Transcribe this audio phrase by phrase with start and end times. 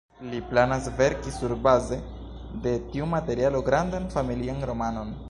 [0.29, 1.99] Li planas verki surbaze
[2.65, 5.19] de tiu materialo grandan familian romanon.